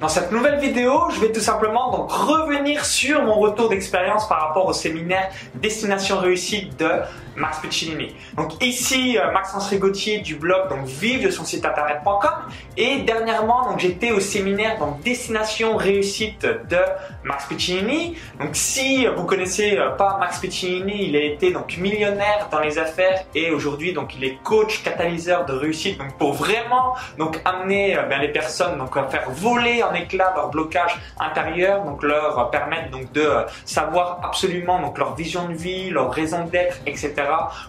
[0.00, 4.40] Dans cette nouvelle vidéo, je vais tout simplement donc revenir sur mon retour d'expérience par
[4.46, 6.88] rapport au séminaire Destination Réussite de
[7.34, 8.14] Max Piccinini.
[8.36, 12.30] Donc ici, euh, Maxence Rigotier du blog donc vive de son site internet.com
[12.76, 16.78] et dernièrement donc j'étais au séminaire donc Destination Réussite de
[17.24, 18.16] Max Piccinini.
[18.38, 22.78] Donc si vous connaissez euh, pas Max Piccinini, il a été donc millionnaire dans les
[22.78, 27.96] affaires et aujourd'hui donc il est coach catalyseur de réussite donc pour vraiment donc amener
[27.96, 32.50] euh, ben, les personnes donc à faire voler en éclat leur blocage intérieur, donc leur
[32.50, 33.28] permettre donc de
[33.64, 37.14] savoir absolument donc leur vision de vie, leur raison d'être, etc.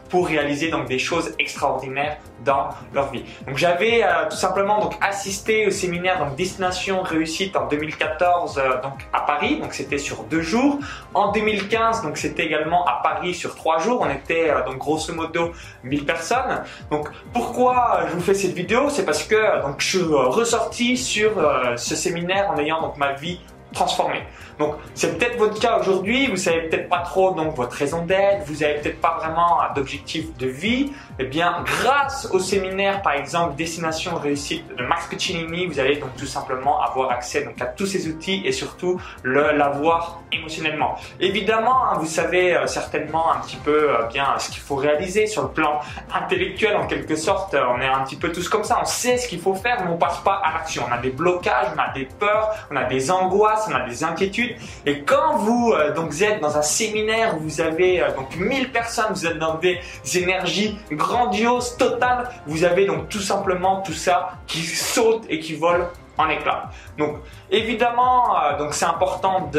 [0.09, 3.25] pour réaliser donc des choses extraordinaires dans leur vie.
[3.47, 8.81] Donc j'avais euh, tout simplement donc assisté au séminaire donc Destination Réussite en 2014 euh,
[8.81, 10.79] donc à Paris, donc c'était sur deux jours.
[11.13, 14.01] En 2015 donc c'était également à Paris sur trois jours.
[14.01, 15.51] On était euh, donc grosso modo
[15.83, 16.63] 1000 personnes.
[16.91, 21.31] Donc pourquoi je vous fais cette vidéo, c'est parce que donc je suis ressorti sur
[21.75, 22.08] ce séminaire
[22.49, 23.39] en ayant donc ma vie
[23.73, 24.23] transformée.
[24.57, 28.45] Donc c'est peut-être votre cas aujourd'hui, vous savez peut-être pas trop donc votre raison d'être,
[28.45, 30.91] vous avez peut-être pas vraiment d'objectif de vie.
[31.17, 36.15] Eh bien, grâce au séminaire par exemple Destination Réussite de Max Piccinini, vous allez donc
[36.17, 40.97] tout simplement avoir accès donc à tous ces outils et surtout l'avoir émotionnellement.
[41.19, 45.27] Évidemment, hein, vous savez euh, certainement un petit peu euh, bien ce qu'il faut réaliser
[45.27, 45.79] sur le plan
[46.13, 47.53] intellectuel en quelque sorte.
[47.53, 49.83] Euh, on est un petit peu tous comme ça, on sait ce qu'il faut faire,
[49.83, 50.83] mais on passe pas à l'action.
[50.87, 54.03] On a des blocages, on a des peurs, on a des angoisses, on a des
[54.03, 58.35] inquiétudes et quand vous euh, donc êtes dans un séminaire où vous avez euh, donc
[58.35, 59.79] 1000 personnes, vous êtes dans des
[60.15, 65.87] énergies grandioses, totales, vous avez donc tout simplement tout ça qui saute et qui vole
[66.17, 66.69] en éclats.
[66.97, 67.17] Donc
[67.49, 69.49] évidemment, euh, donc c'est important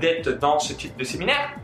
[0.00, 1.54] d'être dans ce type de séminaire.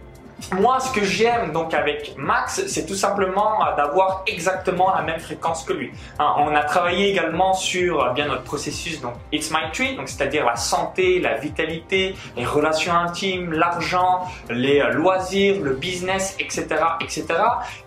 [0.53, 5.21] Moi, ce que j'aime donc avec Max, c'est tout simplement euh, d'avoir exactement la même
[5.21, 5.93] fréquence que lui.
[6.19, 10.09] Hein, on a travaillé également sur euh, bien notre processus donc It's My Tree, donc
[10.09, 16.67] c'est-à-dire la santé, la vitalité, les relations intimes, l'argent, les euh, loisirs, le business, etc.,
[17.01, 17.27] etc.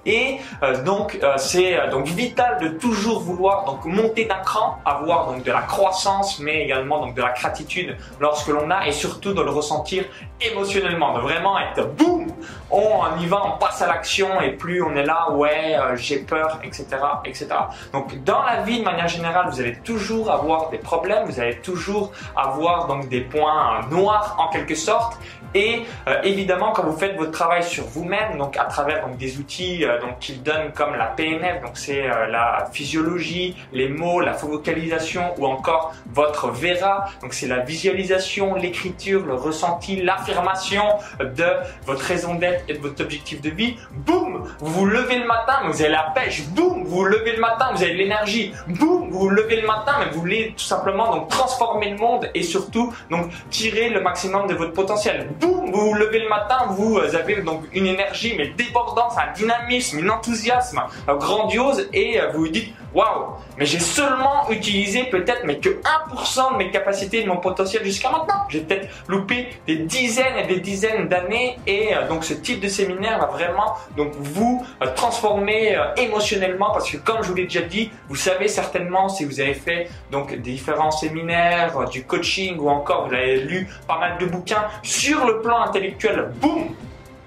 [0.05, 0.37] Et
[0.85, 5.61] donc c'est donc vital de toujours vouloir donc monter d'un cran, avoir donc de la
[5.61, 10.03] croissance, mais également donc de la gratitude lorsque l'on a et surtout de le ressentir
[10.41, 12.22] émotionnellement, de vraiment être boum
[12.71, 16.19] on, y va, on passe à l'action et plus on est là, ouais, euh, j'ai
[16.19, 16.85] peur, etc.,
[17.25, 17.47] etc.
[17.91, 21.57] Donc dans la vie de manière générale, vous allez toujours avoir des problèmes, vous allez
[21.57, 25.17] toujours avoir donc des points euh, noirs en quelque sorte.
[25.55, 29.37] Et euh, évidemment, quand vous faites votre travail sur vous-même, donc à travers donc des
[29.37, 35.33] outils donc qu'ils donnent comme la PNF, donc c'est la physiologie, les mots, la vocalisation
[35.37, 40.83] ou encore votre Vera, donc c'est la visualisation, l'écriture, le ressenti, l'affirmation
[41.19, 41.45] de
[41.85, 45.59] votre raison d'être et de votre objectif de vie, boum, vous vous levez le matin,
[45.65, 49.09] vous avez la pêche, boum, vous vous levez le matin, vous avez de l'énergie, boum,
[49.09, 52.43] vous vous levez le matin, mais vous voulez tout simplement donc transformer le monde et
[52.43, 55.29] surtout donc tirer le maximum de votre potentiel.
[55.43, 60.09] Vous vous levez le matin, vous avez donc une énergie mais débordante, un dynamisme, un
[60.09, 66.53] enthousiasme grandiose et vous vous dites waouh, mais j'ai seulement utilisé peut-être mais que 1%
[66.53, 68.45] de mes capacités, de mon potentiel jusqu'à maintenant.
[68.49, 72.67] J'ai peut-être loupé des dizaines et des dizaines d'années et euh, donc ce type de
[72.67, 77.43] séminaire va vraiment donc vous euh, transformer euh, émotionnellement parce que comme je vous l'ai
[77.43, 82.57] déjà dit, vous savez certainement si vous avez fait donc des différents séminaires, du coaching
[82.59, 86.69] ou encore vous avez lu pas mal de bouquins sur le plan intellectuel, boum,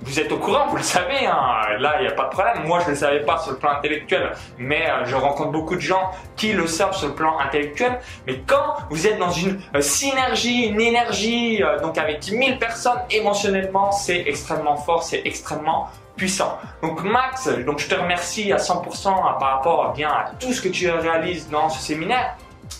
[0.02, 1.78] vous êtes au courant, vous le savez, hein.
[1.78, 2.64] là il n'y a pas de problème.
[2.66, 5.74] Moi je ne le savais pas sur le plan intellectuel, mais euh, je rencontre beaucoup
[5.74, 7.98] de gens qui le savent sur le plan intellectuel.
[8.26, 13.00] Mais quand vous êtes dans une euh, synergie, une énergie, euh, donc avec 1000 personnes
[13.10, 16.58] émotionnellement, c'est extrêmement fort, c'est extrêmement puissant.
[16.82, 19.04] Donc Max, donc je te remercie à 100%
[19.38, 22.36] par rapport bien à tout ce que tu réalises dans ce séminaire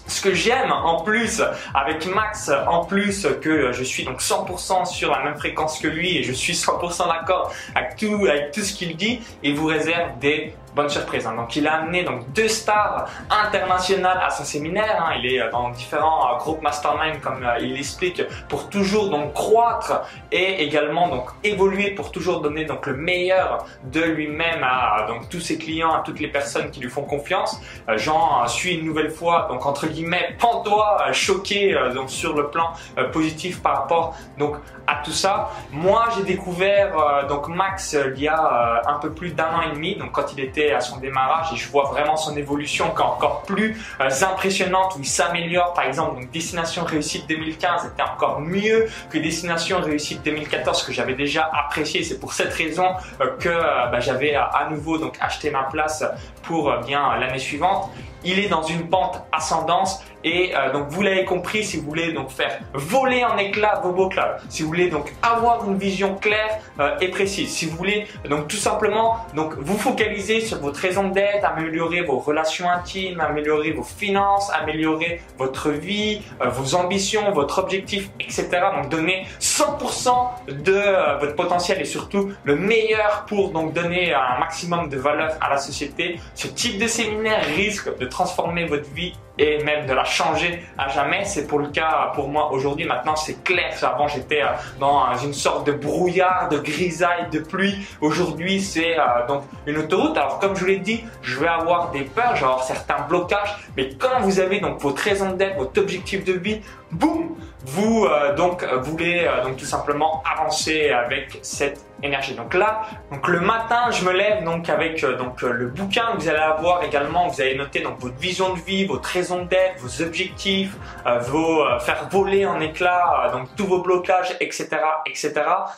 [0.06, 1.42] ce que j'aime en plus
[1.74, 6.16] avec Max, en plus que je suis donc 100% sur la même fréquence que lui
[6.18, 10.18] et je suis 100% d'accord avec tout, avec tout ce qu'il dit, il vous réserve
[10.20, 11.26] des bonne surprise.
[11.26, 11.34] Hein.
[11.34, 15.02] Donc il a amené donc deux stars internationales à son séminaire.
[15.02, 15.14] Hein.
[15.18, 19.32] Il est euh, dans différents euh, groupes mastermind comme euh, il l'explique pour toujours donc
[19.32, 25.30] croître et également donc évoluer pour toujours donner donc le meilleur de lui-même à donc
[25.30, 27.58] tous ses clients, à toutes les personnes qui lui font confiance.
[27.96, 32.72] J'en suis une nouvelle fois donc entre guillemets pantois choqué donc sur le plan
[33.12, 34.56] positif par rapport donc
[34.86, 35.50] à tout ça.
[35.70, 39.96] Moi j'ai découvert donc Max il y a un peu plus d'un an et demi
[39.96, 43.80] donc quand il était à son démarrage et je vois vraiment son évolution encore plus
[44.00, 45.72] euh, impressionnante où il s'améliore.
[45.74, 51.14] Par exemple, donc Destination Réussite 2015 était encore mieux que Destination Réussite 2014 que j'avais
[51.14, 52.02] déjà apprécié.
[52.02, 52.88] C'est pour cette raison
[53.20, 56.04] euh, que euh, bah, j'avais à nouveau donc acheté ma place
[56.42, 57.90] pour bien l'année suivante.
[58.24, 62.30] Il est dans une pente ascendante Et donc vous l'avez compris, si vous voulez donc
[62.30, 66.58] faire voler en éclats vos beaux clouds, si vous voulez donc avoir une vision claire
[67.00, 71.44] et précise, si vous voulez donc tout simplement donc vous focaliser sur votre raison d'être,
[71.44, 78.48] améliorer vos relations intimes, améliorer vos finances, améliorer votre vie, vos ambitions, votre objectif, etc.
[78.74, 80.08] Donc donner 100%
[80.48, 85.32] de euh, votre potentiel et surtout le meilleur pour donc donner un maximum de valeur
[85.40, 86.18] à la société.
[86.34, 90.88] Ce type de séminaire risque de transformer votre vie et même de la changer à
[90.88, 91.24] jamais.
[91.24, 92.86] C'est pour le cas pour moi aujourd'hui.
[92.86, 93.72] Maintenant, c'est clair.
[93.82, 94.48] Avant, j'étais euh,
[94.80, 97.86] dans une sorte de brouillard, de grisaille, de pluie.
[98.00, 100.16] Aujourd'hui, c'est euh, donc une autoroute.
[100.16, 103.56] Alors, comme je vous l'ai dit, je vais avoir des peurs, genre certains blocages.
[103.76, 106.60] Mais quand vous avez donc votre raison d'être, votre objectif de vie,
[106.90, 112.34] boum, vous euh, donc voulez donc tout simplement avancer avec cette énergie.
[112.34, 116.28] Donc là, donc le matin, je me lève donc avec donc le bouquin que vous
[116.28, 117.28] allez avoir également.
[117.28, 120.74] Vous allez noter donc votre vision de vie, votre raison d'être, vos objectifs,
[121.06, 124.68] euh, vos euh, faire voler en éclats, euh, donc tous vos blocages, etc.,
[125.06, 125.32] etc.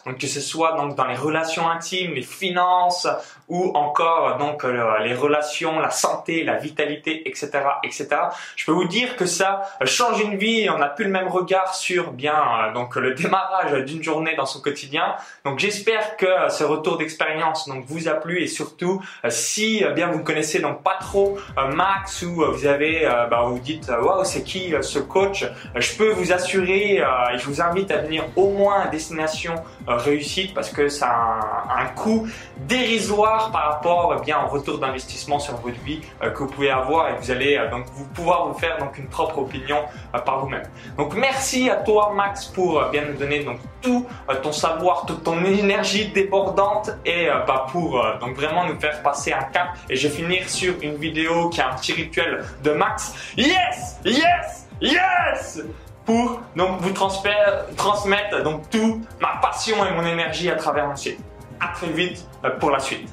[0.07, 3.07] Donc que ce soit donc dans les relations intimes, les finances
[3.49, 7.51] ou encore donc les relations, la santé, la vitalité, etc.,
[7.83, 8.09] etc.
[8.57, 10.69] Je peux vous dire que ça change une vie.
[10.69, 14.61] On n'a plus le même regard sur bien donc le démarrage d'une journée dans son
[14.61, 15.15] quotidien.
[15.45, 20.23] Donc j'espère que ce retour d'expérience donc vous a plu et surtout si bien vous
[20.23, 21.39] connaissez donc pas trop
[21.75, 25.81] Max ou vous avez bah, vous dites euh, waouh c'est qui euh, ce coach euh,
[25.81, 29.55] Je peux vous assurer et je vous invite à venir au moins à destination
[29.87, 35.57] réussite parce que ça a un, coût dérisoire par rapport bien au retour d'investissement sur
[35.57, 38.99] votre vie que vous pouvez avoir et vous allez donc vous pouvoir vous faire donc
[38.99, 39.79] une propre opinion
[40.25, 40.69] par vous-même.
[40.97, 44.07] Donc merci à toi Max pour bien nous donner donc tout
[44.43, 49.45] ton savoir, toute ton énergie débordante et bah, pour donc vraiment nous faire passer un
[49.45, 53.15] cap et je vais finir sur une vidéo qui a un petit rituel de Max
[53.37, 55.61] Yes Yes Yes
[56.05, 61.19] Pour donc vous transmettre donc tout ma passion et mon énergie à travers mon site.
[61.61, 63.09] À très vite euh, pour la suite.